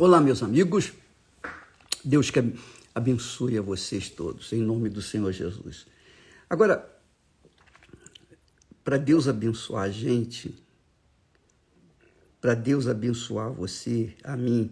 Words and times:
Olá, 0.00 0.20
meus 0.20 0.44
amigos. 0.44 0.92
Deus 2.04 2.30
que 2.30 2.38
abençoe 2.94 3.58
a 3.58 3.62
vocês 3.62 4.08
todos, 4.08 4.52
em 4.52 4.62
nome 4.62 4.88
do 4.88 5.02
Senhor 5.02 5.32
Jesus. 5.32 5.88
Agora, 6.48 6.88
para 8.84 8.96
Deus 8.96 9.26
abençoar 9.26 9.86
a 9.86 9.90
gente, 9.90 10.54
para 12.40 12.54
Deus 12.54 12.86
abençoar 12.86 13.50
você, 13.50 14.14
a 14.22 14.36
mim, 14.36 14.70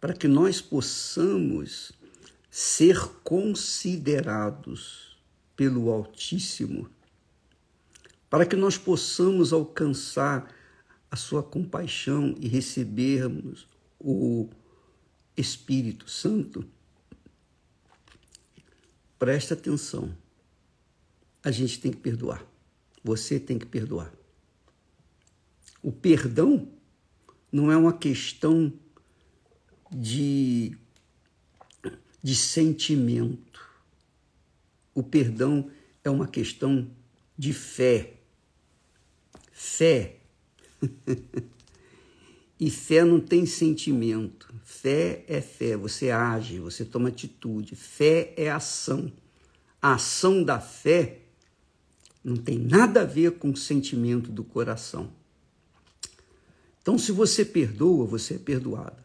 para 0.00 0.12
que 0.12 0.26
nós 0.26 0.60
possamos 0.60 1.92
ser 2.50 2.98
considerados 3.22 5.16
pelo 5.54 5.88
Altíssimo, 5.88 6.90
para 8.28 8.44
que 8.44 8.56
nós 8.56 8.76
possamos 8.76 9.52
alcançar 9.52 10.52
a 11.08 11.14
sua 11.14 11.44
compaixão 11.44 12.34
e 12.40 12.48
recebermos 12.48 13.68
o 13.98 14.48
Espírito 15.36 16.08
Santo, 16.08 16.64
presta 19.18 19.54
atenção. 19.54 20.16
A 21.42 21.50
gente 21.50 21.80
tem 21.80 21.90
que 21.90 21.98
perdoar. 21.98 22.44
Você 23.02 23.38
tem 23.38 23.58
que 23.58 23.66
perdoar. 23.66 24.12
O 25.82 25.92
perdão 25.92 26.68
não 27.52 27.70
é 27.70 27.76
uma 27.76 27.92
questão 27.92 28.72
de, 29.90 30.76
de 32.22 32.34
sentimento. 32.34 33.64
O 34.94 35.02
perdão 35.02 35.70
é 36.02 36.10
uma 36.10 36.26
questão 36.26 36.90
de 37.38 37.52
fé. 37.52 38.14
Fé. 39.52 40.18
E 42.58 42.70
fé 42.70 43.04
não 43.04 43.20
tem 43.20 43.44
sentimento. 43.44 44.52
Fé 44.64 45.24
é 45.28 45.40
fé. 45.40 45.76
Você 45.76 46.10
age, 46.10 46.58
você 46.58 46.84
toma 46.84 47.08
atitude. 47.08 47.76
Fé 47.76 48.32
é 48.36 48.50
ação. 48.50 49.12
A 49.80 49.94
ação 49.94 50.42
da 50.42 50.58
fé 50.58 51.20
não 52.24 52.36
tem 52.36 52.58
nada 52.58 53.02
a 53.02 53.04
ver 53.04 53.32
com 53.32 53.50
o 53.50 53.56
sentimento 53.56 54.32
do 54.32 54.42
coração. 54.42 55.12
Então, 56.80 56.98
se 56.98 57.12
você 57.12 57.44
perdoa, 57.44 58.06
você 58.06 58.34
é 58.34 58.38
perdoado. 58.38 59.04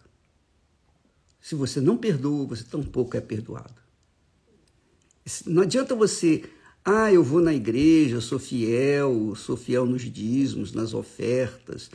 Se 1.42 1.56
você 1.56 1.82
não 1.82 1.98
perdoa, 1.98 2.46
você 2.46 2.64
tampouco 2.64 3.18
é 3.18 3.22
perdoado. 3.22 3.74
Não 5.46 5.64
adianta 5.64 5.96
você, 5.96 6.44
ah, 6.86 7.12
eu 7.12 7.24
vou 7.24 7.42
na 7.42 7.54
igreja, 7.54 8.22
sou 8.22 8.40
fiel, 8.40 9.36
sou 9.36 9.58
fiel 9.58 9.86
nos 9.86 10.04
dízimos, 10.04 10.74
nas 10.74 10.94
ofertas, 10.94 11.90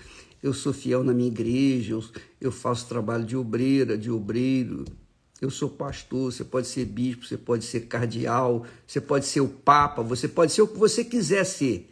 eu 0.47 0.55
sou 0.55 0.73
fiel 0.73 1.03
na 1.03 1.13
minha 1.13 1.29
igreja, 1.29 1.93
eu, 1.93 2.05
eu 2.41 2.53
faço 2.53 2.89
trabalho 2.89 3.25
de 3.25 3.37
obreira, 3.37 3.99
de 3.99 4.11
obreiro, 4.11 4.85
eu 5.41 5.51
sou 5.51 5.69
pastor, 5.69 6.33
você 6.33 6.45
pode 6.45 6.67
ser 6.67 6.85
bispo, 6.85 7.27
você 7.27 7.37
pode 7.37 7.65
ser 7.65 7.81
cardeal, 7.87 8.65
você 8.87 9.01
pode 9.01 9.27
ser 9.27 9.41
o 9.41 9.49
papa, 9.49 10.03
você 10.03 10.29
pode 10.29 10.53
ser 10.53 10.63
o 10.63 10.69
que 10.69 10.79
você 10.79 11.05
quiser 11.05 11.45
ser, 11.45 11.91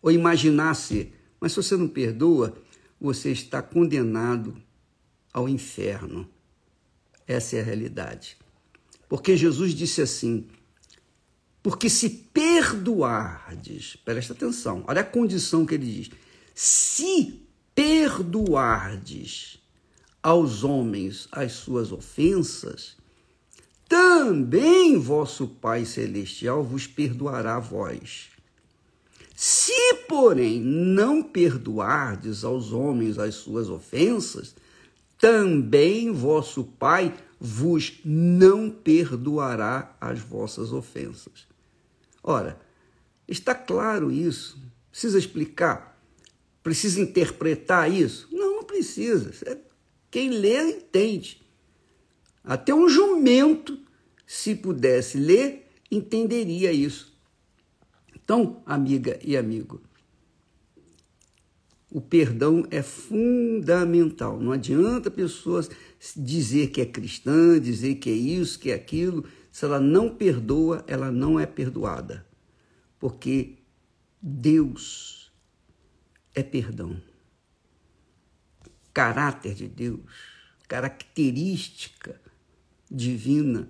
ou 0.00 0.10
imaginar 0.10 0.74
ser. 0.74 1.12
Mas 1.40 1.52
se 1.52 1.56
você 1.56 1.76
não 1.76 1.88
perdoa, 1.88 2.56
você 3.00 3.30
está 3.30 3.60
condenado 3.60 4.56
ao 5.32 5.48
inferno. 5.48 6.26
Essa 7.26 7.56
é 7.56 7.60
a 7.60 7.64
realidade. 7.64 8.36
Porque 9.08 9.36
Jesus 9.36 9.72
disse 9.72 10.00
assim: 10.00 10.46
porque 11.62 11.90
se 11.90 12.08
perdoardes, 12.08 13.96
presta 13.96 14.32
atenção, 14.32 14.84
olha 14.86 15.00
a 15.00 15.04
condição 15.04 15.66
que 15.66 15.74
ele 15.74 15.92
diz: 15.92 16.10
se 16.54 17.45
perdoardes 17.76 19.62
aos 20.22 20.64
homens 20.64 21.28
as 21.30 21.52
suas 21.52 21.92
ofensas, 21.92 22.96
também 23.86 24.98
vosso 24.98 25.46
Pai 25.46 25.84
Celestial 25.84 26.64
vos 26.64 26.86
perdoará 26.86 27.56
a 27.56 27.60
vós. 27.60 28.30
Se, 29.36 29.94
porém, 30.08 30.58
não 30.58 31.22
perdoardes 31.22 32.42
aos 32.42 32.72
homens 32.72 33.18
as 33.18 33.34
suas 33.34 33.68
ofensas, 33.68 34.56
também 35.18 36.10
vosso 36.10 36.64
Pai 36.64 37.14
vos 37.38 38.00
não 38.02 38.70
perdoará 38.70 39.94
as 40.00 40.18
vossas 40.18 40.72
ofensas. 40.72 41.46
Ora, 42.22 42.58
está 43.28 43.54
claro 43.54 44.10
isso? 44.10 44.58
Precisa 44.90 45.18
explicar? 45.18 45.95
Precisa 46.66 47.00
interpretar 47.00 47.88
isso? 47.88 48.26
Não, 48.32 48.56
não 48.56 48.64
precisa. 48.64 49.30
É, 49.48 49.56
quem 50.10 50.30
lê, 50.30 50.78
entende. 50.78 51.40
Até 52.42 52.74
um 52.74 52.88
jumento, 52.88 53.78
se 54.26 54.52
pudesse 54.56 55.16
ler, 55.16 55.70
entenderia 55.88 56.72
isso. 56.72 57.16
Então, 58.12 58.64
amiga 58.66 59.16
e 59.22 59.36
amigo, 59.36 59.80
o 61.88 62.00
perdão 62.00 62.66
é 62.68 62.82
fundamental. 62.82 64.40
Não 64.40 64.50
adianta 64.50 65.08
a 65.08 65.12
pessoa 65.12 65.64
dizer 66.16 66.70
que 66.70 66.80
é 66.80 66.84
cristã, 66.84 67.60
dizer 67.60 67.94
que 67.94 68.10
é 68.10 68.12
isso, 68.12 68.58
que 68.58 68.72
é 68.72 68.74
aquilo. 68.74 69.24
Se 69.52 69.64
ela 69.64 69.78
não 69.78 70.12
perdoa, 70.12 70.82
ela 70.88 71.12
não 71.12 71.38
é 71.38 71.46
perdoada. 71.46 72.26
Porque 72.98 73.54
Deus 74.20 75.15
é 76.36 76.42
perdão. 76.42 77.00
Caráter 78.92 79.54
de 79.54 79.66
Deus, 79.66 80.00
característica 80.68 82.20
divina 82.90 83.68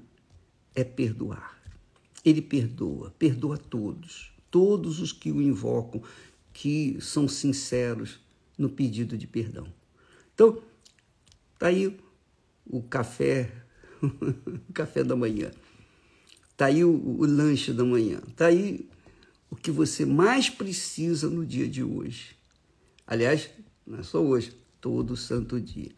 é 0.74 0.82
perdoar. 0.82 1.56
Ele 2.24 2.42
perdoa, 2.42 3.14
perdoa 3.18 3.56
todos, 3.56 4.32
todos 4.50 5.00
os 5.00 5.12
que 5.12 5.30
o 5.30 5.40
invocam, 5.40 6.02
que 6.52 6.98
são 7.00 7.28
sinceros 7.28 8.18
no 8.58 8.68
pedido 8.68 9.16
de 9.16 9.28
perdão. 9.28 9.72
Então, 10.34 10.60
tá 11.58 11.68
aí 11.68 11.96
o 12.66 12.82
café, 12.82 13.52
o 14.02 14.72
café 14.74 15.04
da 15.04 15.14
manhã. 15.14 15.52
Tá 16.56 16.66
aí 16.66 16.84
o, 16.84 16.90
o 16.90 17.24
lanche 17.26 17.72
da 17.72 17.84
manhã. 17.84 18.20
Tá 18.34 18.46
aí 18.46 18.88
o 19.50 19.54
que 19.54 19.70
você 19.70 20.04
mais 20.04 20.50
precisa 20.50 21.30
no 21.30 21.46
dia 21.46 21.68
de 21.68 21.84
hoje 21.84 22.35
Aliás, 23.06 23.48
não 23.86 23.98
é 23.98 24.02
só 24.02 24.22
hoje, 24.22 24.56
todo 24.80 25.16
santo 25.16 25.60
dia. 25.60 25.92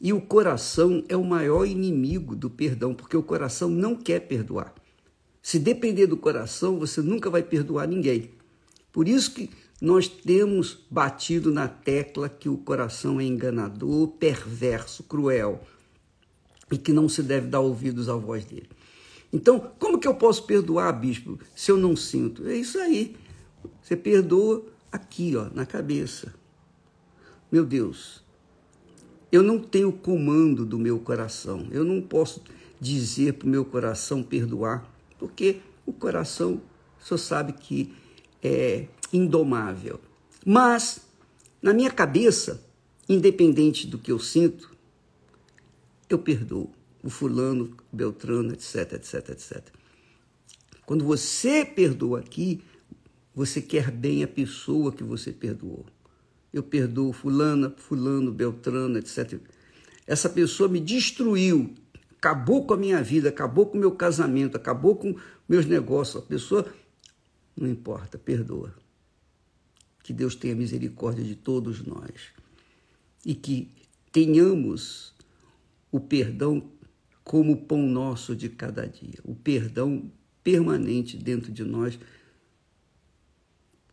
E 0.00 0.12
o 0.12 0.20
coração 0.20 1.04
é 1.08 1.16
o 1.16 1.24
maior 1.24 1.64
inimigo 1.64 2.34
do 2.34 2.50
perdão, 2.50 2.92
porque 2.92 3.16
o 3.16 3.22
coração 3.22 3.68
não 3.68 3.94
quer 3.94 4.20
perdoar. 4.20 4.74
Se 5.40 5.58
depender 5.58 6.06
do 6.06 6.16
coração, 6.16 6.78
você 6.78 7.00
nunca 7.00 7.30
vai 7.30 7.42
perdoar 7.42 7.86
ninguém. 7.86 8.30
Por 8.92 9.06
isso 9.06 9.32
que 9.32 9.48
nós 9.80 10.08
temos 10.08 10.78
batido 10.90 11.52
na 11.52 11.66
tecla 11.66 12.28
que 12.28 12.48
o 12.48 12.56
coração 12.56 13.20
é 13.20 13.24
enganador, 13.24 14.08
perverso, 14.08 15.02
cruel 15.02 15.60
e 16.70 16.78
que 16.78 16.92
não 16.92 17.08
se 17.08 17.22
deve 17.22 17.48
dar 17.48 17.60
ouvidos 17.60 18.08
à 18.08 18.14
voz 18.14 18.44
dele. 18.44 18.68
Então, 19.32 19.72
como 19.78 19.98
que 19.98 20.06
eu 20.06 20.14
posso 20.14 20.44
perdoar, 20.44 20.92
bispo, 20.92 21.38
se 21.54 21.70
eu 21.70 21.76
não 21.76 21.96
sinto? 21.96 22.46
É 22.46 22.54
isso 22.54 22.78
aí. 22.78 23.16
Você 23.82 23.96
perdoa 23.96 24.64
aqui, 24.92 25.34
ó, 25.34 25.48
na 25.52 25.64
cabeça. 25.66 26.34
Meu 27.50 27.64
Deus, 27.64 28.22
eu 29.32 29.42
não 29.42 29.58
tenho 29.58 29.90
comando 29.90 30.66
do 30.66 30.78
meu 30.78 31.00
coração. 31.00 31.66
Eu 31.70 31.84
não 31.84 32.02
posso 32.02 32.42
dizer 32.78 33.34
para 33.34 33.46
o 33.46 33.50
meu 33.50 33.64
coração 33.64 34.22
perdoar, 34.22 34.86
porque 35.18 35.60
o 35.86 35.92
coração 35.92 36.60
só 37.00 37.16
sabe 37.16 37.54
que 37.54 37.94
é 38.42 38.86
indomável. 39.12 39.98
Mas, 40.44 41.00
na 41.62 41.72
minha 41.72 41.90
cabeça, 41.90 42.62
independente 43.08 43.86
do 43.86 43.98
que 43.98 44.12
eu 44.12 44.18
sinto, 44.18 44.70
eu 46.08 46.18
perdoo 46.18 46.70
o 47.02 47.08
fulano, 47.08 47.76
o 47.92 47.96
beltrano, 47.96 48.52
etc, 48.52 48.92
etc, 48.92 49.30
etc. 49.30 49.64
Quando 50.84 51.04
você 51.04 51.64
perdoa 51.64 52.20
aqui, 52.20 52.62
você 53.34 53.60
quer 53.60 53.90
bem 53.90 54.22
a 54.22 54.28
pessoa 54.28 54.92
que 54.92 55.02
você 55.02 55.32
perdoou. 55.32 55.86
Eu 56.52 56.62
perdoo 56.62 57.12
fulana, 57.12 57.70
fulano, 57.76 58.30
beltrano, 58.30 58.98
etc. 58.98 59.40
Essa 60.06 60.28
pessoa 60.28 60.68
me 60.68 60.80
destruiu, 60.80 61.74
acabou 62.18 62.66
com 62.66 62.74
a 62.74 62.76
minha 62.76 63.02
vida, 63.02 63.30
acabou 63.30 63.66
com 63.66 63.78
o 63.78 63.80
meu 63.80 63.92
casamento, 63.92 64.56
acabou 64.56 64.96
com 64.96 65.16
meus 65.48 65.64
negócios. 65.64 66.22
A 66.22 66.26
pessoa, 66.26 66.66
não 67.56 67.68
importa, 67.68 68.18
perdoa. 68.18 68.74
Que 70.02 70.12
Deus 70.12 70.34
tenha 70.34 70.54
misericórdia 70.54 71.24
de 71.24 71.36
todos 71.36 71.82
nós 71.82 72.32
e 73.24 73.34
que 73.34 73.72
tenhamos 74.10 75.14
o 75.90 76.00
perdão 76.00 76.70
como 77.24 77.56
pão 77.56 77.82
nosso 77.86 78.34
de 78.34 78.48
cada 78.48 78.86
dia, 78.86 79.20
o 79.22 79.34
perdão 79.34 80.10
permanente 80.42 81.16
dentro 81.16 81.52
de 81.52 81.62
nós 81.62 81.98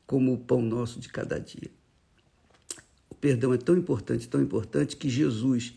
como 0.09 0.33
o 0.33 0.39
pão 0.39 0.59
nosso 0.59 0.99
de 0.99 1.07
cada 1.07 1.39
dia. 1.39 1.69
perdão 3.21 3.53
é 3.53 3.59
tão 3.59 3.77
importante, 3.77 4.27
tão 4.27 4.41
importante 4.41 4.97
que 4.97 5.07
Jesus, 5.07 5.75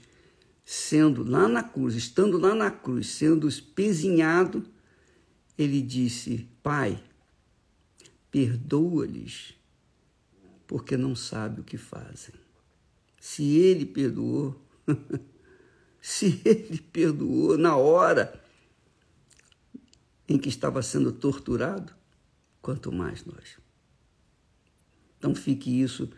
sendo 0.64 1.22
lá 1.22 1.46
na 1.46 1.62
cruz, 1.62 1.94
estando 1.94 2.38
lá 2.38 2.54
na 2.54 2.70
cruz, 2.70 3.08
sendo 3.08 3.46
espezinhado, 3.46 4.64
ele 5.58 5.82
disse: 5.82 6.48
Pai, 6.62 6.98
perdoa-lhes, 8.30 9.52
porque 10.66 10.96
não 10.96 11.14
sabe 11.14 11.60
o 11.60 11.64
que 11.64 11.76
fazem. 11.76 12.34
Se 13.20 13.58
ele 13.58 13.84
perdoou, 13.84 14.58
se 16.00 16.40
ele 16.42 16.78
perdoou 16.90 17.58
na 17.58 17.76
hora 17.76 18.42
em 20.26 20.38
que 20.38 20.48
estava 20.48 20.80
sendo 20.80 21.12
torturado, 21.12 21.92
quanto 22.62 22.90
mais 22.90 23.26
nós. 23.26 23.60
Então 25.22 25.36
fique 25.36 25.80
isso 25.80 26.10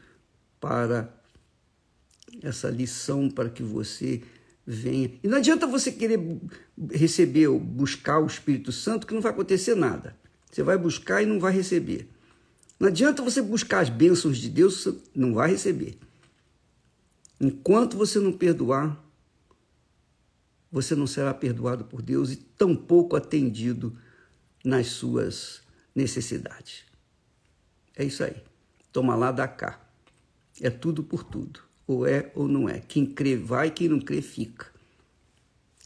para 0.58 1.14
essa 2.42 2.70
lição 2.70 3.28
para 3.28 3.50
que 3.50 3.62
você 3.62 4.22
venha. 4.66 5.12
E 5.22 5.28
não 5.28 5.36
adianta 5.36 5.66
você 5.66 5.92
querer 5.92 6.18
receber 6.90 7.48
ou 7.48 7.60
buscar 7.60 8.18
o 8.18 8.26
Espírito 8.26 8.72
Santo, 8.72 9.06
que 9.06 9.12
não 9.12 9.20
vai 9.20 9.30
acontecer 9.30 9.74
nada. 9.74 10.16
Você 10.50 10.62
vai 10.62 10.78
buscar 10.78 11.22
e 11.22 11.26
não 11.26 11.38
vai 11.38 11.52
receber. 11.52 12.08
Não 12.80 12.88
adianta 12.88 13.22
você 13.22 13.42
buscar 13.42 13.80
as 13.80 13.90
bênçãos 13.90 14.38
de 14.38 14.48
Deus, 14.48 14.88
não 15.14 15.34
vai 15.34 15.50
receber. 15.50 15.98
Enquanto 17.38 17.98
você 17.98 18.18
não 18.18 18.32
perdoar, 18.32 19.04
você 20.72 20.94
não 20.94 21.06
será 21.06 21.34
perdoado 21.34 21.84
por 21.84 22.00
Deus 22.00 22.32
e 22.32 22.36
tampouco 22.36 23.16
atendido 23.16 23.94
nas 24.64 24.86
suas 24.86 25.60
necessidades. 25.94 26.84
É 27.94 28.02
isso 28.02 28.24
aí. 28.24 28.53
Toma 28.94 29.16
lá, 29.16 29.32
dá 29.32 29.48
cá. 29.48 29.80
É 30.60 30.70
tudo 30.70 31.02
por 31.02 31.24
tudo. 31.24 31.58
Ou 31.84 32.06
é 32.06 32.30
ou 32.32 32.46
não 32.46 32.68
é. 32.68 32.78
Quem 32.78 33.04
crê 33.04 33.36
vai, 33.36 33.68
quem 33.68 33.88
não 33.88 33.98
crê 33.98 34.22
fica. 34.22 34.66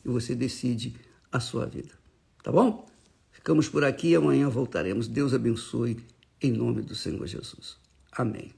E 0.05 0.09
você 0.09 0.35
decide 0.35 0.95
a 1.33 1.41
sua 1.41 1.65
vida. 1.65 1.95
Tá 2.43 2.53
bom? 2.53 2.87
Ficamos 3.33 3.67
por 3.67 3.83
aqui 3.83 4.09
e 4.09 4.15
amanhã 4.15 4.51
voltaremos. 4.51 5.09
Deus 5.09 5.33
abençoe 5.33 6.05
em 6.43 6.53
nome 6.53 6.83
do 6.83 6.95
Senhor 6.95 7.27
Jesus. 7.27 7.79
Amém. 8.13 8.58